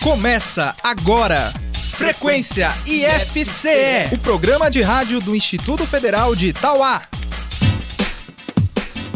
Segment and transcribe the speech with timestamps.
[0.00, 1.52] Começa agora.
[1.90, 7.02] Frequência IFCE, o programa de rádio do Instituto Federal de Itauá.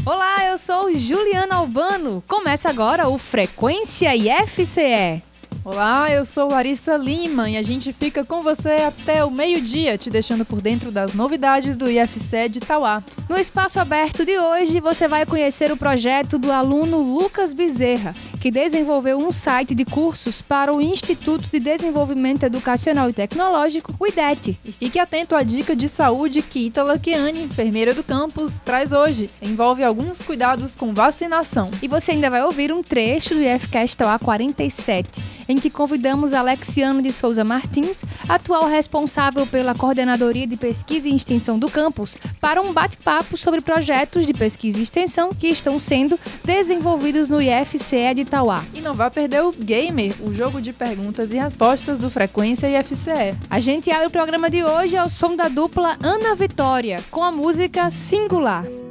[0.05, 2.21] Olá, eu sou Juliana Albano.
[2.27, 5.23] Começa agora o Frequência IFCE.
[5.65, 10.11] Olá, eu sou Larissa Lima e a gente fica com você até o meio-dia, te
[10.11, 13.01] deixando por dentro das novidades do IFC de Tauá.
[13.29, 18.51] No espaço aberto de hoje, você vai conhecer o projeto do aluno Lucas Bezerra, que
[18.51, 24.59] desenvolveu um site de cursos para o Instituto de Desenvolvimento Educacional e Tecnológico, o IDET.
[24.65, 29.31] E fique atento à dica de saúde que Itala Kiane, enfermeira do campus, traz hoje.
[29.41, 31.71] Envolve alguns cuidados com vacinação.
[31.81, 37.03] E você ainda vai ouvir um trecho do IFCast Tauá 47 em que convidamos Alexiano
[37.03, 42.73] de Souza Martins, atual responsável pela Coordenadoria de Pesquisa e Extensão do campus, para um
[42.73, 48.65] bate-papo sobre projetos de pesquisa e extensão que estão sendo desenvolvidos no IFCE de Itauá.
[48.75, 53.37] E não vá perder o Gamer, o jogo de perguntas e respostas do Frequência IFCE.
[53.51, 57.31] A gente abre o programa de hoje ao som da dupla Ana Vitória, com a
[57.31, 58.82] música Singular.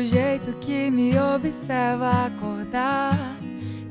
[0.00, 3.36] O jeito que me observa acordar.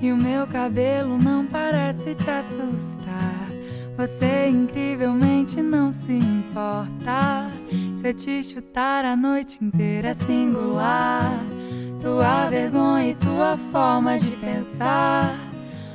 [0.02, 3.48] E o meu cabelo não parece te assustar.
[3.96, 7.52] Você incrivelmente não se importa.
[8.02, 11.32] Se eu te chutar a noite inteira é singular.
[12.02, 15.36] Tua vergonha e tua forma de pensar.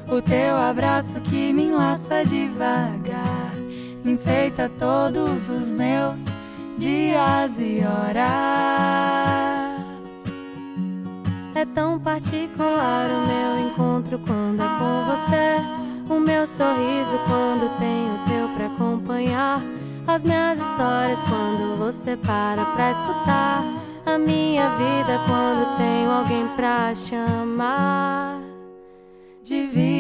[0.07, 3.53] O teu abraço que me enlaça devagar.
[4.05, 6.21] Enfeita todos os meus
[6.79, 9.54] dias e horas.
[11.55, 16.13] É tão particular o meu encontro quando é com você.
[16.13, 19.63] O meu sorriso quando tenho teu pra acompanhar.
[20.05, 23.63] As minhas histórias quando você para pra escutar.
[24.05, 28.41] A minha vida quando tenho alguém pra chamar
[29.45, 29.94] de vida.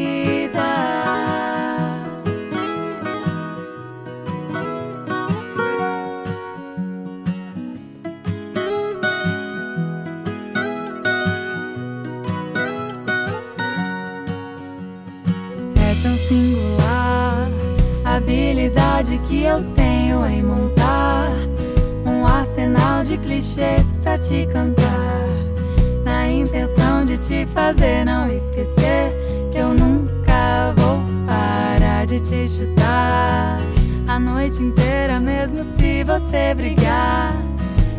[19.28, 21.28] Que eu tenho em montar
[22.04, 25.24] um arsenal de clichês pra te cantar.
[26.04, 29.12] Na intenção de te fazer não esquecer
[29.50, 33.58] que eu nunca vou parar de te chutar.
[34.06, 37.32] A noite inteira, mesmo se você brigar,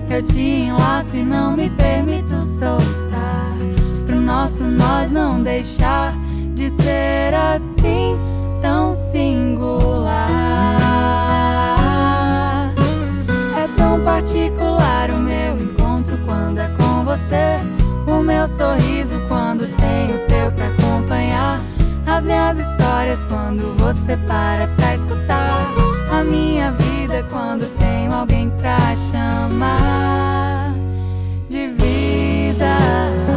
[0.10, 3.58] eu te enlaço e não me permito soltar.
[4.06, 6.14] Pro nosso nós não deixar
[6.54, 8.18] de ser assim
[8.62, 10.85] tão singular.
[14.26, 17.60] Particular o meu encontro quando é com você.
[18.08, 21.62] O meu sorriso quando tenho teu pra acompanhar.
[22.08, 25.72] As minhas histórias quando você para pra escutar.
[26.12, 28.80] A minha vida quando tenho alguém pra
[29.12, 30.74] chamar
[31.48, 33.35] de vida.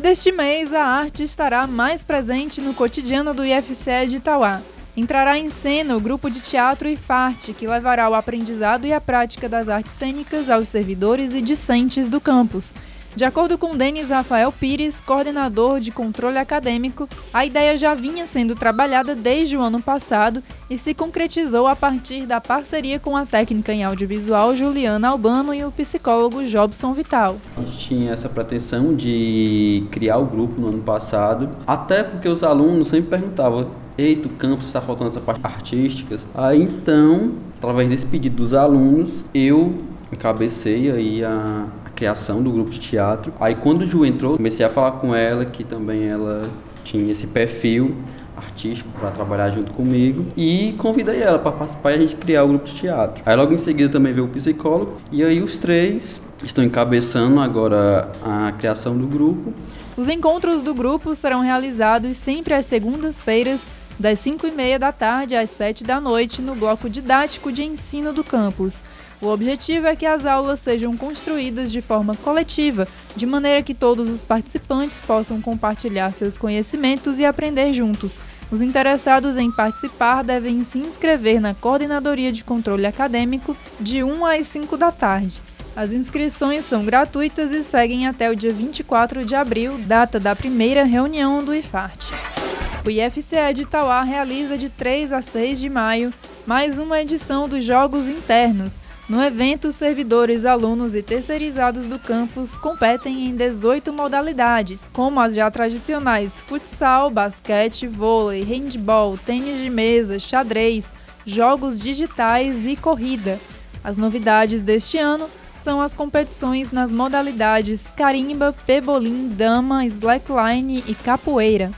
[0.00, 4.62] Partir deste mês, a arte estará mais presente no cotidiano do IFCE de Itauá.
[4.96, 9.48] Entrará em cena o grupo de teatro IFARTE, que levará o aprendizado e a prática
[9.48, 12.74] das artes cênicas aos servidores e discentes do campus.
[13.14, 18.54] De acordo com Denis Rafael Pires, coordenador de controle acadêmico, a ideia já vinha sendo
[18.54, 20.40] trabalhada desde o ano passado
[20.70, 25.64] e se concretizou a partir da parceria com a técnica em audiovisual Juliana Albano e
[25.64, 27.36] o psicólogo Jobson Vital.
[27.56, 32.44] A gente tinha essa pretensão de criar o grupo no ano passado, até porque os
[32.44, 36.16] alunos sempre perguntavam eita, o campus está faltando essa parte artística.
[36.32, 39.74] Aí então, através desse pedido dos alunos, eu
[40.12, 41.66] encabecei aí a,
[42.00, 43.30] criação do grupo de teatro.
[43.38, 46.48] Aí quando o Ju entrou, comecei a falar com ela que também ela
[46.82, 47.94] tinha esse perfil
[48.34, 52.48] artístico para trabalhar junto comigo e convidei ela para participar e a gente criar o
[52.48, 53.22] grupo de teatro.
[53.26, 58.10] Aí logo em seguida também veio o psicólogo e aí os três estão encabeçando agora
[58.24, 59.52] a criação do grupo.
[59.94, 63.66] Os encontros do grupo serão realizados sempre às segundas-feiras
[64.00, 68.14] das 5 e meia da tarde às 7 da noite, no bloco didático de ensino
[68.14, 68.82] do campus.
[69.20, 74.08] O objetivo é que as aulas sejam construídas de forma coletiva, de maneira que todos
[74.08, 78.18] os participantes possam compartilhar seus conhecimentos e aprender juntos.
[78.50, 84.46] Os interessados em participar devem se inscrever na Coordenadoria de Controle Acadêmico de 1 às
[84.46, 85.42] 5 da tarde.
[85.76, 90.84] As inscrições são gratuitas e seguem até o dia 24 de abril, data da primeira
[90.84, 92.39] reunião do IFART.
[92.82, 96.14] O IFCE de Itauá realiza de 3 a 6 de maio
[96.46, 98.80] mais uma edição dos Jogos Internos.
[99.06, 105.50] No evento, servidores, alunos e terceirizados do campus competem em 18 modalidades, como as já
[105.50, 110.90] tradicionais futsal, basquete, vôlei, handball, tênis de mesa, xadrez,
[111.26, 113.38] jogos digitais e corrida.
[113.84, 121.70] As novidades deste ano são as competições nas modalidades carimba, pebolim, dama, slackline e capoeira.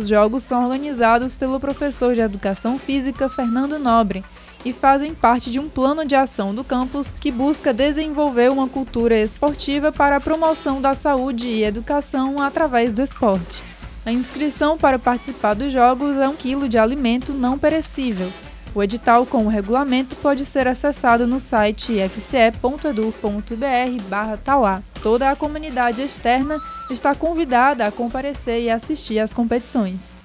[0.00, 4.24] Os jogos são organizados pelo professor de Educação Física Fernando Nobre
[4.64, 9.14] e fazem parte de um plano de ação do campus que busca desenvolver uma cultura
[9.14, 13.62] esportiva para a promoção da saúde e educação através do esporte.
[14.06, 18.32] A inscrição para participar dos jogos é um quilo de alimento não perecível.
[18.74, 24.82] O edital com o regulamento pode ser acessado no site fce.edu.br/tauá.
[25.02, 30.16] Toda a comunidade externa está convidada a comparecer e assistir às competições.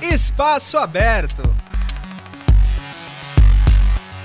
[0.00, 1.42] Espaço aberto.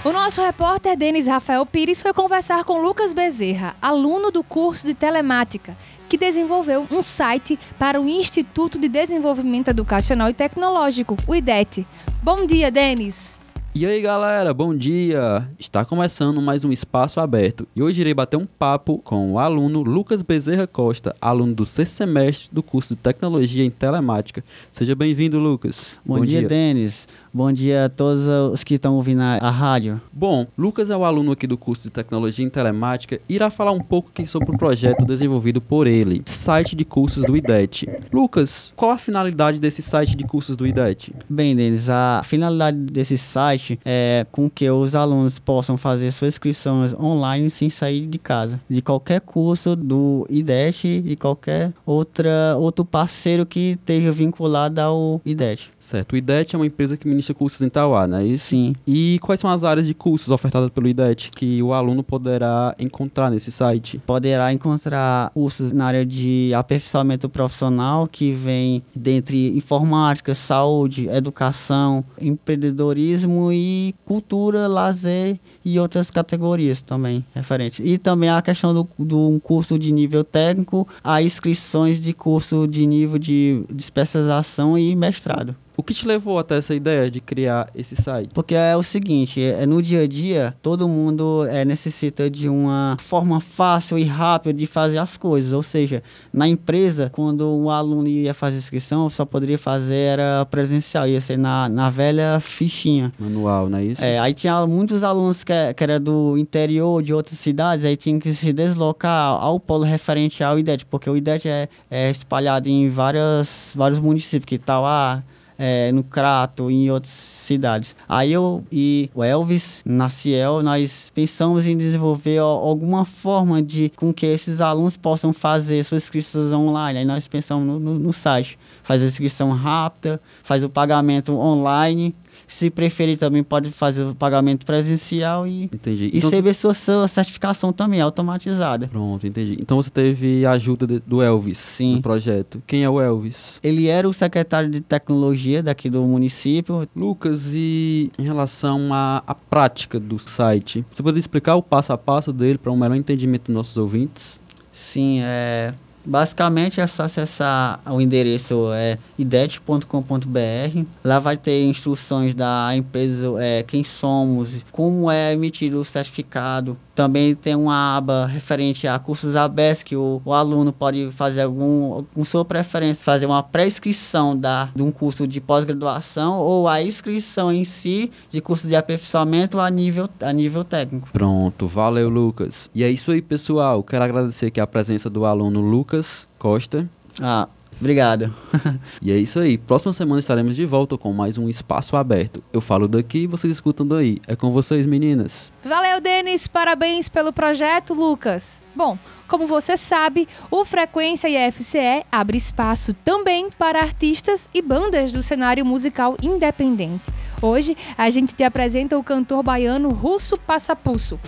[0.05, 4.93] O nosso repórter Denis Rafael Pires foi conversar com Lucas Bezerra, aluno do curso de
[4.93, 5.77] telemática,
[6.13, 11.87] que desenvolveu um site para o Instituto de Desenvolvimento Educacional e Tecnológico, o IDET.
[12.21, 13.42] Bom dia, Denis!
[13.75, 15.49] E aí galera, bom dia!
[15.57, 19.81] Está começando mais um espaço aberto e hoje irei bater um papo com o aluno
[19.81, 24.43] Lucas Bezerra Costa, aluno do sexto semestre do curso de Tecnologia em Telemática.
[24.71, 25.99] Seja bem-vindo, Lucas.
[26.05, 27.07] Bom, bom dia, dia, Denis.
[27.33, 29.99] Bom dia a todos os que estão ouvindo a, rádio.
[30.13, 33.71] Bom, Lucas é o aluno aqui do curso de Tecnologia em Telemática e irá falar
[33.71, 37.89] um pouco aqui sobre o projeto desenvolvido por ele, site de cursos do IDET.
[38.13, 41.11] Lucas, qual a finalidade desse site de cursos do IDET?
[41.27, 46.93] Bem, Denis, a finalidade desse site é com que os alunos possam fazer suas inscrições
[46.93, 48.59] online sem sair de casa.
[48.69, 55.69] De qualquer curso do IDET e qualquer outra, outro parceiro que esteja vinculado ao IDET.
[55.79, 56.13] Certo.
[56.13, 58.47] O IDET é uma empresa que ministra cursos em Tauá, não é isso?
[58.47, 58.73] Sim.
[58.87, 63.29] E quais são as áreas de cursos ofertadas pelo IDET que o aluno poderá encontrar
[63.29, 64.01] nesse site?
[64.05, 73.52] Poderá encontrar cursos na área de aperfeiçoamento profissional, que vem dentre informática, saúde, educação, empreendedorismo
[73.53, 77.79] e cultura, lazer e outras categorias também referentes.
[77.83, 82.67] E também a questão do, do um curso de nível técnico, a inscrições de curso
[82.67, 85.55] de nível de especialização e mestrado.
[85.75, 88.29] O que te levou até essa ideia de criar esse site?
[88.31, 92.95] Porque é o seguinte, é, no dia a dia, todo mundo é, necessita de uma
[92.99, 95.51] forma fácil e rápida de fazer as coisas.
[95.51, 101.07] Ou seja, na empresa, quando o aluno ia fazer inscrição, só poderia fazer era presencial,
[101.07, 103.11] ia ser na, na velha fichinha.
[103.17, 104.03] Manual, não é isso?
[104.03, 108.19] É, aí tinha muitos alunos que, que era do interior, de outras cidades, aí tinha
[108.19, 112.89] que se deslocar ao polo referente ao IDET, porque o IDET é, é espalhado em
[112.89, 115.23] várias, vários municípios, que tal tá
[115.57, 117.95] é, no Crato em outras cidades.
[118.07, 124.13] Aí eu e o Elvis, na Ciel, nós pensamos em desenvolver alguma forma de com
[124.13, 126.99] que esses alunos possam fazer suas inscrições online.
[126.99, 132.13] Aí nós pensamos no, no, no site, fazer a inscrição rápida, fazer o pagamento online
[132.47, 136.05] Se preferir, também pode fazer o pagamento presencial e, Entendi.
[136.05, 138.87] e Então, receber sua, sua certificação também automatizada.
[138.87, 139.55] Pronto, entendi.
[139.61, 141.95] Então você teve a ajuda de- do Elvis Sim.
[141.97, 142.61] no projeto.
[142.65, 143.59] Quem é o Elvis?
[143.63, 146.87] Ele era o secretário de tecnologia daqui do município.
[146.95, 151.97] Lucas, e em relação à, à prática do site, você poderia explicar o passo a
[151.97, 154.41] passo dele para um melhor entendimento dos nossos ouvintes?
[154.71, 155.73] Sim, é.
[156.05, 160.83] Basicamente é só acessar o endereço é idet.com.br.
[161.03, 166.77] Lá vai ter instruções da empresa, é, quem somos, como é emitido o certificado.
[166.95, 172.03] Também tem uma aba referente a cursos abertos que o, o aluno pode fazer algum,
[172.13, 177.51] com sua preferência, fazer uma pré-inscrição da, de um curso de pós-graduação ou a inscrição
[177.51, 181.09] em si de curso de aperfeiçoamento a nível, a nível técnico.
[181.11, 182.69] Pronto, valeu, Lucas.
[182.75, 183.83] E é isso aí, pessoal.
[183.83, 186.89] Quero agradecer aqui a presença do aluno Lucas Costa.
[187.21, 187.47] Ah,
[187.79, 188.33] obrigado.
[189.01, 189.57] E é isso aí.
[189.57, 192.43] Próxima semana estaremos de volta com mais um espaço aberto.
[192.53, 194.19] Eu falo daqui, vocês escutam daí.
[194.27, 195.51] É com vocês, meninas.
[195.63, 196.47] Valeu, Denis.
[196.47, 198.61] Parabéns pelo projeto, Lucas.
[198.75, 205.21] Bom, como você sabe, o Frequência IFCE abre espaço também para artistas e bandas do
[205.21, 207.11] cenário musical independente.
[207.41, 211.19] Hoje, a gente te apresenta o cantor baiano Russo Passapulso.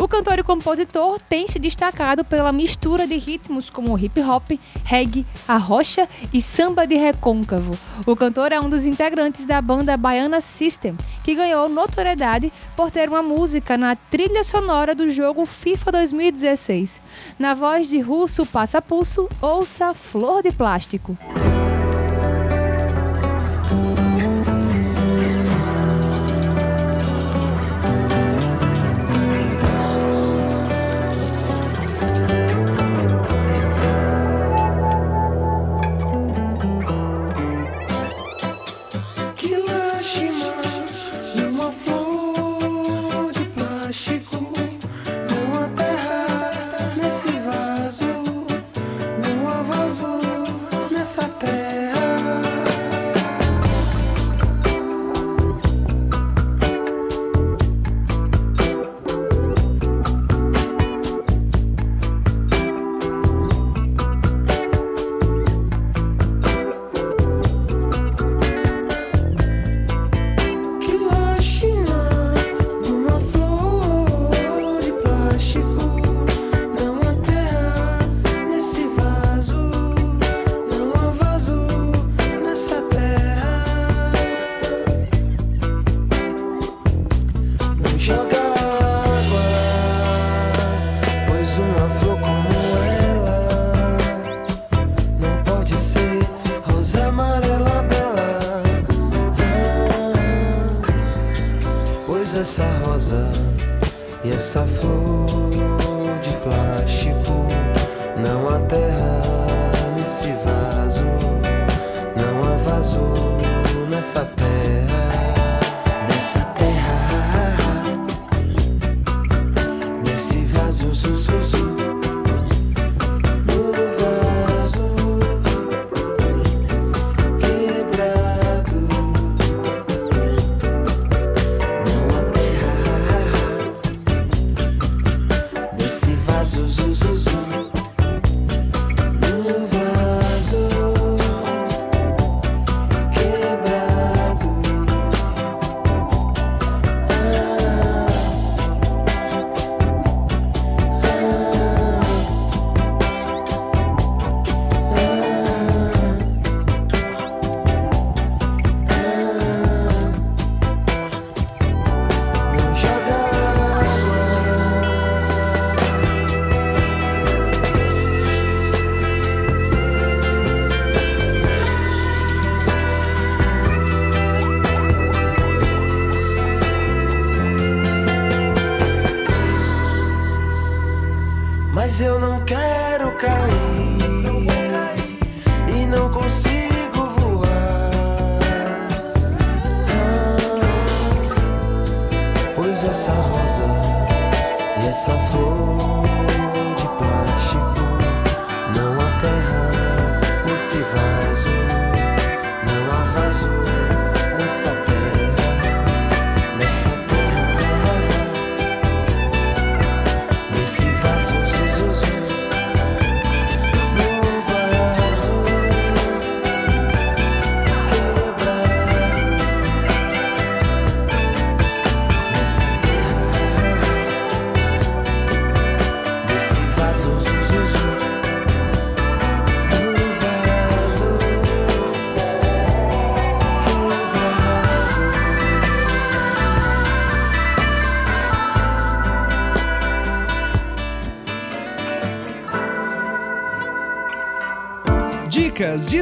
[0.00, 4.52] O cantor e compositor tem se destacado pela mistura de ritmos como hip hop,
[4.82, 7.78] reggae, arrocha e samba de recôncavo.
[8.06, 13.10] O cantor é um dos integrantes da banda Baiana System, que ganhou notoriedade por ter
[13.10, 16.98] uma música na trilha sonora do jogo FIFA 2016.
[17.38, 21.14] Na voz de Russo Passa Pulso, ouça Flor de Plástico.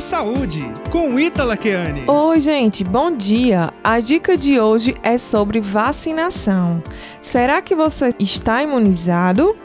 [0.01, 2.05] Saúde com Ítala Keane.
[2.07, 3.71] Oi, gente, bom dia.
[3.83, 6.83] A dica de hoje é sobre vacinação.
[7.21, 9.57] Será que você está imunizado?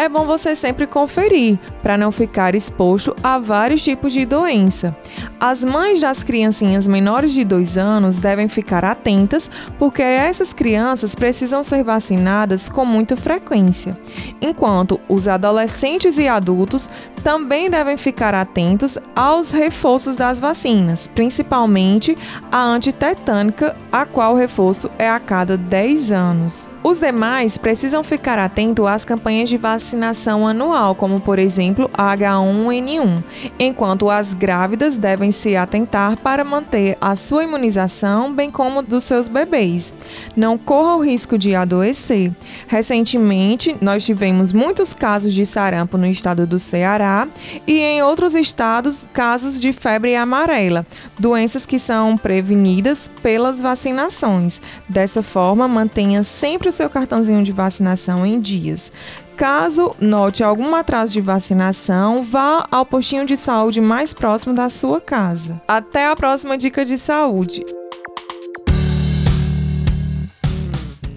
[0.00, 4.96] É bom você sempre conferir para não ficar exposto a vários tipos de doença.
[5.38, 11.62] As mães das criancinhas menores de 2 anos devem ficar atentas porque essas crianças precisam
[11.62, 13.94] ser vacinadas com muita frequência,
[14.40, 16.88] enquanto os adolescentes e adultos
[17.22, 22.16] também devem ficar atentos aos reforços das vacinas, principalmente
[22.50, 26.66] a antitetânica, a qual o reforço é a cada 10 anos.
[26.82, 29.58] Os demais precisam ficar atentos às campanhas de
[29.90, 33.24] vacinação anual, como por exemplo a H1N1,
[33.58, 39.26] enquanto as grávidas devem se atentar para manter a sua imunização, bem como dos seus
[39.26, 39.92] bebês.
[40.36, 42.30] Não corra o risco de adoecer.
[42.68, 47.26] Recentemente, nós tivemos muitos casos de sarampo no estado do Ceará
[47.66, 50.86] e em outros estados, casos de febre amarela,
[51.18, 54.60] doenças que são prevenidas pelas vacinações.
[54.88, 58.92] Dessa forma, mantenha sempre o seu cartãozinho de vacinação em dias.
[59.40, 65.00] Caso note algum atraso de vacinação, vá ao postinho de saúde mais próximo da sua
[65.00, 65.62] casa.
[65.66, 67.64] Até a próxima dica de saúde.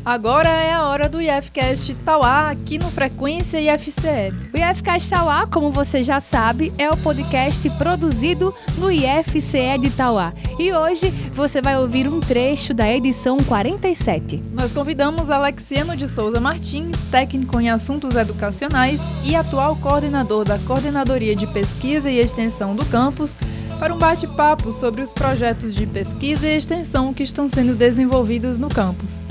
[0.05, 4.33] Agora é a hora do IFCast Tauá aqui no Frequência IFCE.
[4.53, 10.33] O IFCast Tauá, como você já sabe, é o podcast produzido no IFCE de Tauá.
[10.59, 14.43] E hoje você vai ouvir um trecho da edição 47.
[14.51, 21.33] Nós convidamos Alexiano de Souza Martins, técnico em assuntos educacionais e atual coordenador da Coordenadoria
[21.33, 23.37] de Pesquisa e Extensão do campus,
[23.79, 28.67] para um bate-papo sobre os projetos de pesquisa e extensão que estão sendo desenvolvidos no
[28.67, 29.25] campus.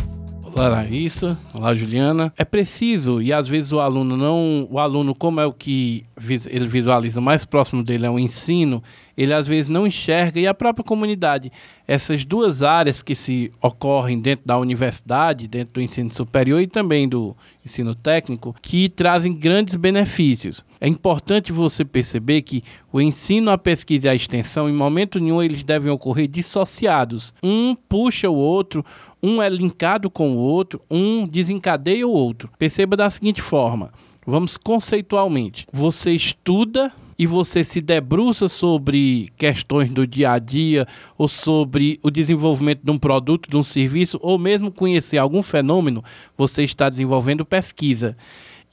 [0.54, 1.38] Olá, Larissa.
[1.54, 2.32] Olá, Juliana.
[2.36, 4.68] É preciso, e às vezes o aluno não.
[4.70, 6.04] O aluno, como é o que
[6.50, 8.82] ele visualiza mais próximo dele é o ensino,
[9.16, 11.50] ele às vezes não enxerga, e a própria comunidade,
[11.88, 17.08] essas duas áreas que se ocorrem dentro da universidade, dentro do ensino superior e também
[17.08, 20.64] do ensino técnico, que trazem grandes benefícios.
[20.80, 25.42] É importante você perceber que o ensino, a pesquisa e a extensão, em momento nenhum,
[25.42, 27.32] eles devem ocorrer dissociados.
[27.42, 28.84] Um puxa o outro,
[29.22, 32.50] um é linkado com o outro, um desencadeia o outro.
[32.58, 33.92] Perceba da seguinte forma:
[34.26, 35.66] vamos conceitualmente.
[35.72, 42.10] Você estuda e você se debruça sobre questões do dia a dia ou sobre o
[42.10, 46.02] desenvolvimento de um produto, de um serviço, ou mesmo conhecer algum fenômeno,
[46.36, 48.16] você está desenvolvendo pesquisa.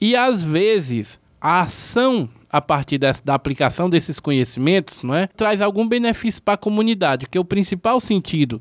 [0.00, 5.60] E às vezes a ação a partir dessa, da aplicação desses conhecimentos, não é, traz
[5.60, 8.60] algum benefício para a comunidade, que é o principal sentido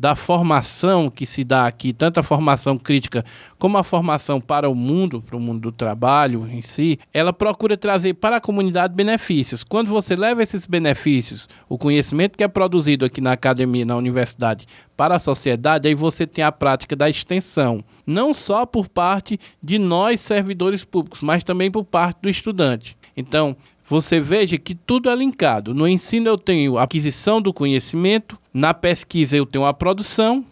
[0.00, 3.22] da formação que se dá aqui, tanto a formação crítica
[3.58, 7.76] como a formação para o mundo, para o mundo do trabalho em si, ela procura
[7.76, 9.62] trazer para a comunidade benefícios.
[9.62, 14.66] Quando você leva esses benefícios, o conhecimento que é produzido aqui na academia, na universidade,
[14.96, 19.78] para a sociedade, aí você tem a prática da extensão, não só por parte de
[19.78, 22.96] nós servidores públicos, mas também por parte do estudante.
[23.14, 23.54] Então,
[23.90, 25.74] você veja que tudo é linkado.
[25.74, 30.44] No ensino eu tenho a aquisição do conhecimento, na pesquisa eu tenho a produção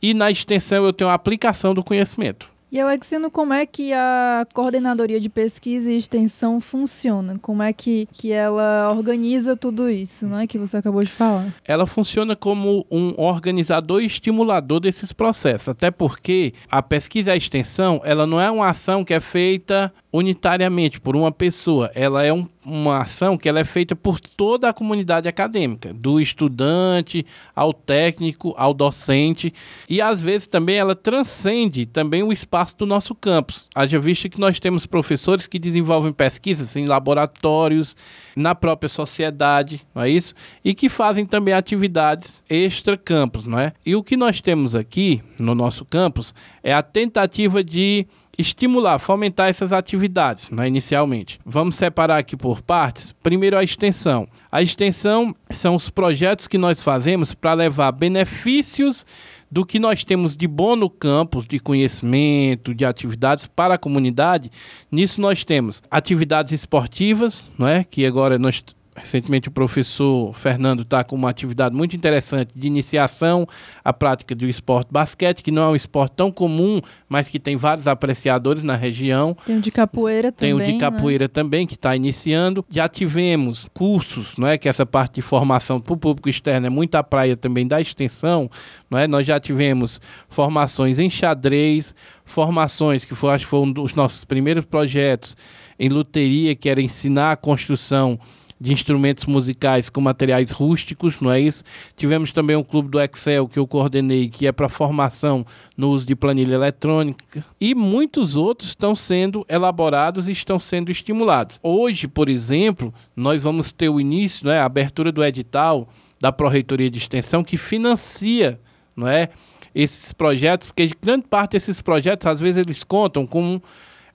[0.00, 2.56] e na extensão eu tenho a aplicação do conhecimento.
[2.72, 7.38] E Alexiano, como é que a coordenadoria de pesquisa e extensão funciona?
[7.40, 11.54] Como é que, que ela organiza tudo isso, não é que você acabou de falar?
[11.64, 17.36] Ela funciona como um organizador e estimulador desses processos, até porque a pesquisa e a
[17.36, 22.32] extensão, ela não é uma ação que é feita unitariamente por uma pessoa, ela é
[22.32, 27.70] um, uma ação que ela é feita por toda a comunidade acadêmica, do estudante ao
[27.72, 29.52] técnico, ao docente,
[29.88, 33.68] e às vezes também ela transcende também o espaço do nosso campus.
[33.74, 37.94] Haja vista que nós temos professores que desenvolvem pesquisas em laboratórios,
[38.34, 40.34] na própria sociedade, não é isso?
[40.64, 43.72] E que fazem também atividades extra-campus, não é?
[43.84, 48.06] E o que nós temos aqui no nosso campus é a tentativa de
[48.38, 51.38] estimular, fomentar essas atividades, né, inicialmente.
[51.44, 53.12] Vamos separar aqui por partes.
[53.22, 54.28] Primeiro, a extensão.
[54.50, 59.06] A extensão são os projetos que nós fazemos para levar benefícios
[59.50, 64.50] do que nós temos de bom no campus, de conhecimento, de atividades para a comunidade.
[64.90, 67.84] Nisso nós temos atividades esportivas, não é?
[67.84, 68.62] Que agora nós
[68.96, 73.46] recentemente o professor Fernando está com uma atividade muito interessante de iniciação
[73.84, 77.56] à prática do esporte basquete, que não é um esporte tão comum, mas que tem
[77.56, 79.36] vários apreciadores na região.
[79.46, 80.66] Tem o de capoeira Tem também.
[80.66, 80.80] o de né?
[80.80, 82.64] capoeira também, que está iniciando.
[82.70, 84.58] Já tivemos cursos, não é?
[84.58, 87.80] Que essa parte de formação para o público externo é muito a praia também da
[87.80, 88.50] extensão,
[88.90, 89.06] não é?
[89.06, 94.24] Nós já tivemos formações em xadrez, formações que foi, acho que foi um dos nossos
[94.24, 95.36] primeiros projetos
[95.78, 98.18] em luteria, que era ensinar a construção
[98.60, 101.62] de instrumentos musicais com materiais rústicos, não é isso?
[101.96, 105.44] Tivemos também um clube do Excel que eu coordenei, que é para formação
[105.76, 107.44] no uso de planilha eletrônica.
[107.60, 111.60] E muitos outros estão sendo elaborados e estão sendo estimulados.
[111.62, 115.88] Hoje, por exemplo, nós vamos ter o início, né, a abertura do edital
[116.18, 118.58] da Pró-Reitoria de Extensão que financia,
[118.96, 119.28] não é?
[119.76, 123.60] esses projetos, porque grande parte desses projetos, às vezes, eles contam com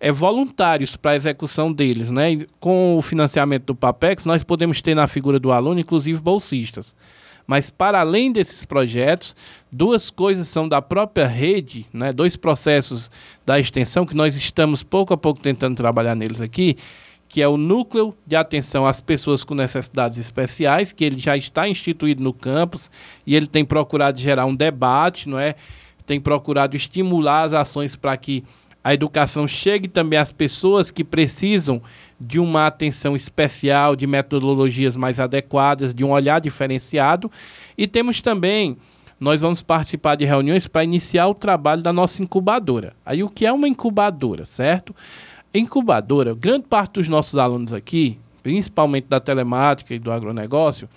[0.02, 2.10] é, voluntários para a execução deles.
[2.10, 2.34] Né?
[2.34, 6.96] E com o financiamento do PAPEX, nós podemos ter na figura do aluno, inclusive, bolsistas.
[7.46, 9.36] Mas, para além desses projetos,
[9.72, 12.12] duas coisas são da própria rede, né?
[12.12, 13.12] dois processos
[13.46, 16.78] da extensão que nós estamos pouco a pouco tentando trabalhar neles aqui,
[17.28, 21.68] que é o núcleo de atenção às pessoas com necessidades especiais, que ele já está
[21.68, 22.90] instituído no campus
[23.26, 25.56] e ele tem procurado gerar um debate, não é?
[26.06, 28.44] Tem procurado estimular as ações para que
[28.84, 31.82] a educação chegue também às pessoas que precisam
[32.20, 37.32] de uma atenção especial, de metodologias mais adequadas, de um olhar diferenciado.
[37.78, 38.78] E temos também,
[39.20, 42.94] nós vamos participar de reuniões para iniciar o trabalho da nossa incubadora.
[43.06, 44.96] Aí o que é uma incubadora, certo?
[45.54, 50.90] Incubadora, grande parte dos nossos alunos aqui, principalmente da telemática e do agronegócio,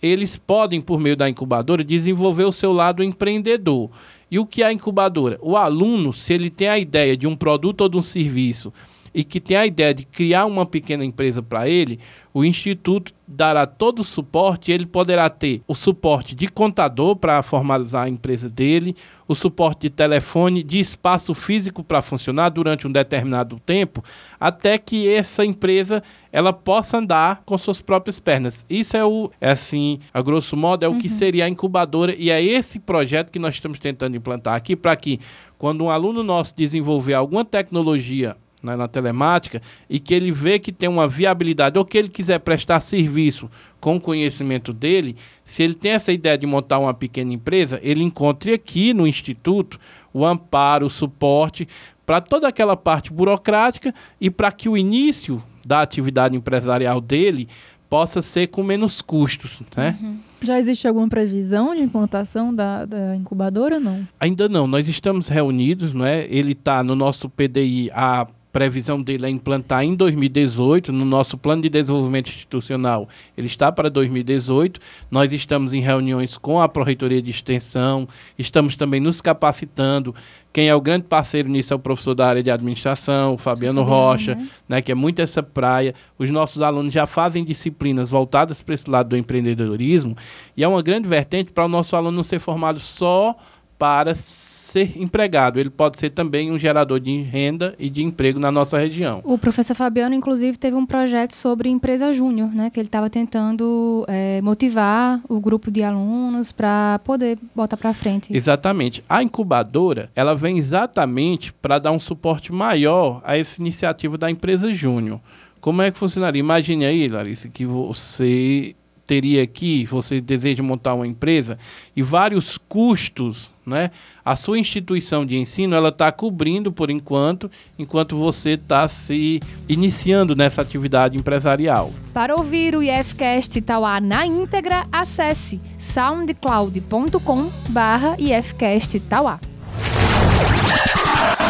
[0.00, 3.90] eles podem, por meio da incubadora, desenvolver o seu lado empreendedor.
[4.30, 5.38] E o que é a incubadora?
[5.40, 8.72] O aluno, se ele tem a ideia de um produto ou de um serviço
[9.14, 11.98] e que tem a ideia de criar uma pequena empresa para ele,
[12.32, 14.70] o Instituto dará todo o suporte.
[14.70, 18.94] Ele poderá ter o suporte de contador para formalizar a empresa dele,
[19.26, 24.02] o suporte de telefone, de espaço físico para funcionar durante um determinado tempo,
[24.38, 28.64] até que essa empresa ela possa andar com suas próprias pernas.
[28.70, 32.30] Isso é o, é assim, a grosso modo, é o que seria a incubadora e
[32.30, 35.18] é esse projeto que nós estamos tentando implantar aqui para que
[35.58, 40.72] quando um aluno nosso desenvolver alguma tecnologia né, na telemática e que ele vê que
[40.72, 45.74] tem uma viabilidade ou que ele quiser prestar serviço com o conhecimento dele, se ele
[45.74, 49.78] tem essa ideia de montar uma pequena empresa, ele encontre aqui no Instituto
[50.12, 51.68] o amparo, o suporte
[52.04, 57.46] para toda aquela parte burocrática e para que o início da atividade empresarial dele
[57.88, 59.98] possa ser com menos custos, né?
[60.42, 64.06] Já existe alguma previsão de implantação da, da incubadora ou não?
[64.20, 66.26] Ainda não, nós estamos reunidos, não é?
[66.30, 68.26] Ele está no nosso PDI, a
[68.58, 73.88] previsão dele é implantar em 2018, no nosso plano de desenvolvimento institucional, ele está para
[73.88, 74.80] 2018.
[75.08, 80.12] Nós estamos em reuniões com a Pró-Reitoria de Extensão, estamos também nos capacitando.
[80.52, 83.84] Quem é o grande parceiro nisso é o professor da área de administração, o Fabiano
[83.84, 84.36] Rocha,
[84.68, 85.94] né, que é muito essa praia.
[86.18, 90.16] Os nossos alunos já fazem disciplinas voltadas para esse lado do empreendedorismo
[90.56, 93.36] e é uma grande vertente para o nosso aluno não ser formado só
[93.78, 95.58] para ser empregado.
[95.58, 99.20] Ele pode ser também um gerador de renda e de emprego na nossa região.
[99.24, 102.68] O professor Fabiano, inclusive, teve um projeto sobre empresa júnior, né?
[102.70, 108.34] Que ele estava tentando eh, motivar o grupo de alunos para poder botar para frente.
[108.36, 109.02] Exatamente.
[109.08, 114.72] A incubadora, ela vem exatamente para dar um suporte maior a essa iniciativa da empresa
[114.72, 115.20] júnior.
[115.60, 116.40] Como é que funcionaria?
[116.40, 118.74] Imagine aí, Larissa, que você
[119.08, 121.58] teria aqui, você deseja montar uma empresa
[121.96, 123.90] e vários custos, né?
[124.22, 130.36] A sua instituição de ensino ela está cobrindo por enquanto, enquanto você está se iniciando
[130.36, 131.90] nessa atividade empresarial.
[132.12, 139.40] Para ouvir o IFCast Tauá na íntegra, acesse soundcloud.com barra IFCast Tauá.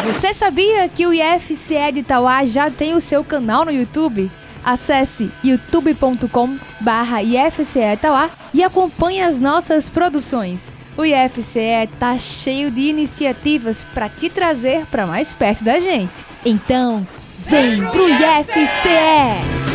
[0.05, 4.31] Você sabia que o IFCE de Tauá já tem o seu canal no YouTube?
[4.63, 7.99] Acesse youtube.com barra IFCE
[8.53, 10.71] e acompanhe as nossas produções.
[10.97, 16.25] O IFCE tá cheio de iniciativas para te trazer para mais perto da gente.
[16.45, 17.07] Então,
[17.47, 19.69] vem pro IFCE!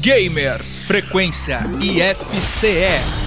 [0.00, 3.18] Gamer Frequência IFCE.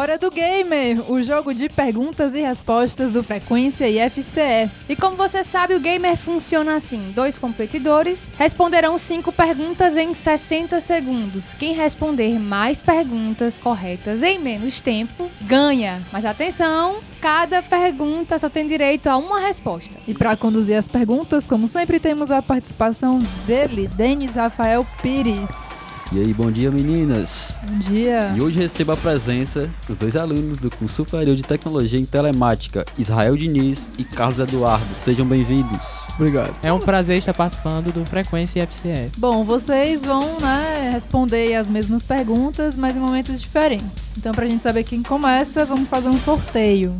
[0.00, 4.70] Hora do Gamer, o jogo de perguntas e respostas do Frequência e FCE.
[4.88, 10.80] E como você sabe, o gamer funciona assim: dois competidores responderão cinco perguntas em 60
[10.80, 11.52] segundos.
[11.52, 16.02] Quem responder mais perguntas corretas em menos tempo ganha.
[16.10, 19.98] Mas atenção, cada pergunta só tem direito a uma resposta.
[20.08, 25.69] E para conduzir as perguntas, como sempre, temos a participação dele, Denis Rafael Pires.
[26.12, 27.56] E aí, bom dia meninas!
[27.62, 28.32] Bom dia.
[28.36, 32.84] E hoje recebo a presença dos dois alunos do curso superior de tecnologia em telemática,
[32.98, 34.92] Israel Diniz e Carlos Eduardo.
[34.96, 36.08] Sejam bem-vindos.
[36.16, 36.52] Obrigado.
[36.64, 39.12] É um prazer estar participando do Frequência FCE.
[39.16, 44.12] Bom, vocês vão né, responder as mesmas perguntas, mas em momentos diferentes.
[44.18, 46.92] Então, pra gente saber quem começa, vamos fazer um sorteio.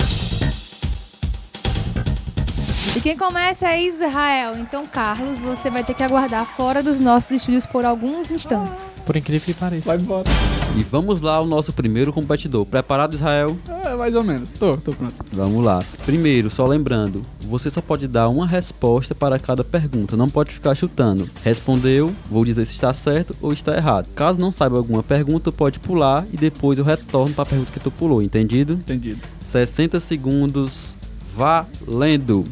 [2.96, 4.58] E quem começa é Israel.
[4.58, 9.00] Então, Carlos, você vai ter que aguardar fora dos nossos estúdios por alguns instantes.
[9.06, 9.86] Por incrível que pareça.
[9.86, 10.28] Vai embora.
[10.76, 12.66] E vamos lá ao nosso primeiro competidor.
[12.66, 13.56] Preparado, Israel?
[13.84, 14.50] É, mais ou menos.
[14.50, 15.14] Tô, tô pronto.
[15.32, 15.84] Vamos lá.
[16.04, 20.74] Primeiro, só lembrando, você só pode dar uma resposta para cada pergunta, não pode ficar
[20.74, 21.30] chutando.
[21.44, 24.08] Respondeu, vou dizer se está certo ou está errado.
[24.16, 27.78] Caso não saiba alguma pergunta, pode pular e depois eu retorno para a pergunta que
[27.78, 28.72] tu pulou, entendido?
[28.74, 29.20] Entendido.
[29.40, 30.96] 60 segundos
[31.36, 32.44] valendo.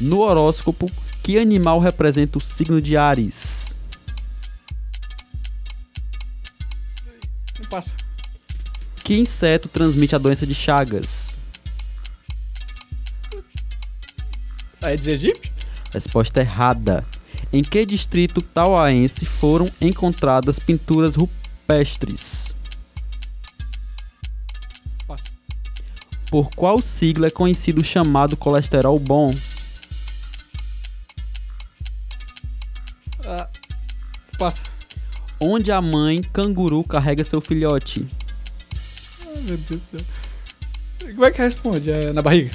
[0.00, 0.90] No horóscopo,
[1.22, 3.78] que animal representa o signo de Ares?
[7.58, 7.94] Não passa.
[9.02, 11.38] Que inseto transmite a doença de Chagas?
[14.82, 15.52] É dizer egípcio?
[15.92, 17.04] Resposta errada.
[17.52, 22.54] Em que distrito tauaense foram encontradas pinturas rupestres?
[25.06, 25.24] Passa.
[26.30, 29.30] Por qual sigla é conhecido o chamado colesterol bom?
[33.26, 33.48] Ah,
[34.38, 34.62] passa.
[35.40, 38.06] Onde a mãe canguru carrega seu filhote?
[39.26, 40.06] Ai, meu Deus do céu.
[41.12, 41.90] Como é que responde?
[41.90, 42.52] É na barriga?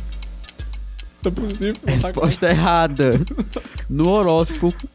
[1.24, 1.74] Não é possível.
[1.76, 3.20] tá Resposta errada.
[3.90, 4.90] No horóscopo,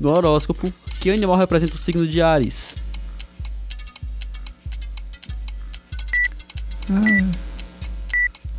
[0.00, 2.76] no horóscopo, que animal representa o signo de Ares?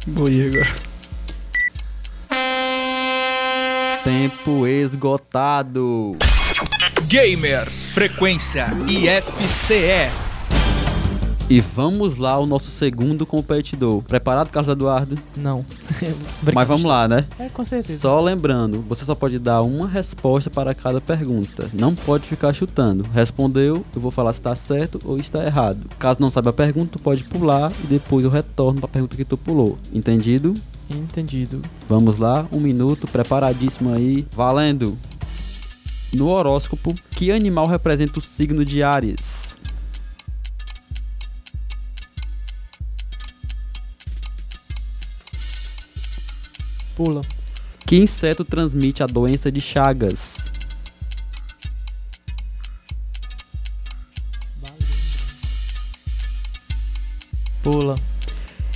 [0.08, 0.76] Boi agora.
[4.06, 6.16] Tempo esgotado.
[7.08, 10.12] Gamer Frequência IFCE.
[11.50, 14.02] E vamos lá ao nosso segundo competidor.
[14.04, 15.18] Preparado, Carlos Eduardo?
[15.36, 15.66] Não.
[16.54, 17.26] Mas vamos lá, né?
[17.38, 18.00] É, com certeza.
[18.00, 21.70] Só lembrando, você só pode dar uma resposta para cada pergunta.
[21.74, 23.04] Não pode ficar chutando.
[23.14, 25.88] Respondeu, eu vou falar se está certo ou está errado.
[26.00, 29.18] Caso não saiba a pergunta, tu pode pular e depois eu retorno para a pergunta
[29.18, 29.78] que tu pulou.
[29.92, 30.54] Entendido?
[30.90, 31.62] Entendido.
[31.90, 34.26] Vamos lá, um minuto, preparadíssimo aí.
[34.32, 34.98] Valendo!
[36.14, 39.58] No horóscopo, que animal representa o signo de Áries?
[46.96, 47.22] Pula.
[47.88, 50.52] Que inseto transmite a doença de Chagas?
[57.64, 57.96] Pula.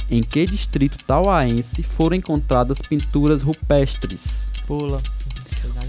[0.10, 4.50] Em que distrito tauaense foram encontradas pinturas rupestres?
[4.66, 5.02] Pula.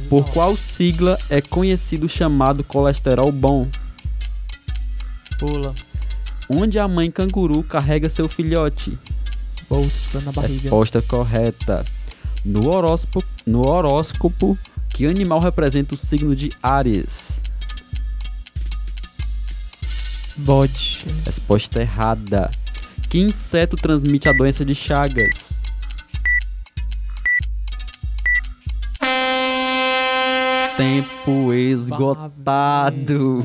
[0.08, 3.68] Por qual sigla é conhecido chamado colesterol bom?
[5.38, 5.74] Pula.
[6.48, 8.96] Onde a mãe canguru carrega seu filhote?
[9.68, 10.62] Bolsa na barriga.
[10.62, 11.84] Resposta correta.
[12.44, 14.56] No horóscopo, no horóscopo,
[14.88, 17.42] que animal representa o signo de Áries?
[20.36, 21.04] Bode.
[21.24, 22.50] Resposta errada.
[23.08, 25.55] Que inseto transmite a doença de Chagas?
[30.76, 33.42] Tempo esgotado.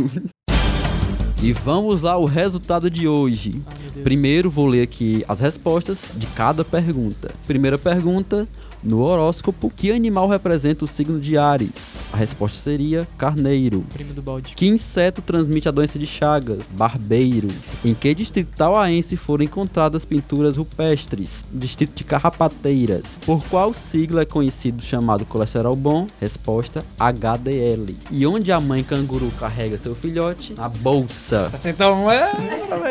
[1.41, 3.61] E vamos lá o resultado de hoje.
[3.65, 4.03] Ai.
[4.03, 7.31] Primeiro vou ler aqui as respostas de cada pergunta.
[7.47, 8.45] Primeira pergunta:
[8.83, 12.05] no horóscopo, que animal representa o signo de Ares?
[12.11, 13.85] A resposta seria carneiro.
[13.93, 14.55] Primo do bode.
[14.55, 16.67] Que inseto transmite a doença de Chagas?
[16.71, 17.47] Barbeiro.
[17.83, 21.45] Em que distrito tauaense foram encontradas pinturas rupestres?
[21.51, 23.19] Distrito de Carrapateiras.
[23.25, 26.07] Por qual sigla é conhecido chamado colesterol bom?
[26.19, 27.97] Resposta HDL.
[28.09, 30.53] E onde a mãe canguru carrega seu filhote?
[30.53, 31.49] Na bolsa.
[31.53, 32.31] Acertar um é.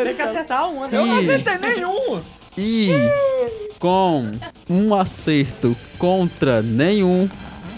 [0.03, 0.87] Tem que acertar uma.
[0.87, 2.21] Eu não acertei nenhum.
[2.63, 2.91] E
[3.79, 4.29] com
[4.69, 7.27] um acerto contra nenhum,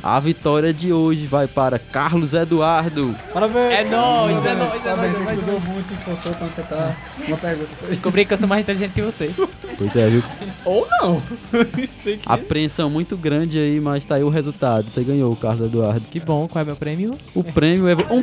[0.03, 3.15] a vitória de hoje vai para Carlos Eduardo.
[3.33, 3.79] Parabéns.
[3.79, 5.93] É nóis, é nóis, é nóis, é você é muito,
[7.29, 7.69] uma pergunta.
[7.87, 9.31] Descobri que eu sou mais inteligente que você.
[9.77, 10.21] Pois é, viu?
[10.65, 11.23] Ou não.
[12.25, 14.89] Apreensão muito grande aí, mas tá aí o resultado.
[14.89, 16.01] Você ganhou, Carlos Eduardo.
[16.11, 17.17] Que bom, qual é meu prêmio?
[17.33, 17.93] O prêmio é.
[18.11, 18.21] Um...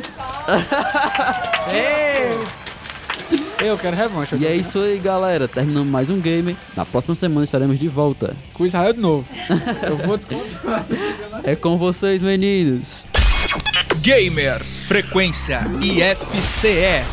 [3.63, 4.35] Eu quero revanche.
[4.35, 5.47] E é isso aí, galera.
[5.47, 6.57] Terminamos mais um game.
[6.75, 8.35] Na próxima semana estaremos de volta.
[8.53, 9.27] Com Israel de novo.
[9.87, 10.85] Eu vou descontar.
[11.43, 13.07] É com vocês, meninos.
[14.01, 17.05] Gamer Frequência IFCE.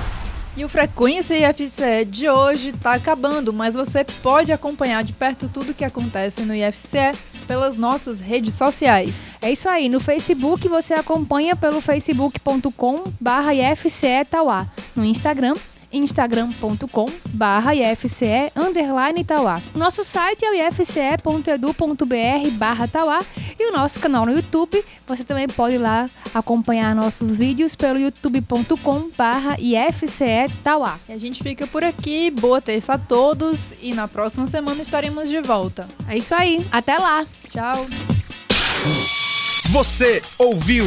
[0.57, 5.75] E o Frequência IFCE de hoje está acabando, mas você pode acompanhar de perto tudo
[5.75, 7.13] que acontece no IFCE
[7.47, 9.35] pelas nossas redes sociais.
[9.41, 14.67] É isso aí, no Facebook você acompanha pelo facebook.com barra IFCE Tauá.
[14.97, 15.55] No Instagram,
[15.93, 19.61] instagram.com barra IFCE underline Tauá.
[19.75, 23.21] O nosso site é o ifce.edu.br barra Tauá
[23.59, 27.99] e o nosso canal no YouTube, você também pode ir lá acompanhar nossos vídeos pelo
[27.99, 30.99] youtube.com barra IFCE Tauá.
[31.09, 35.29] E a gente fica por aqui, boa terça a todos e na próxima semana estaremos
[35.29, 35.89] de volta.
[36.09, 37.27] É isso aí, até lá!
[37.49, 37.87] Tchau!
[39.71, 40.87] Você ouviu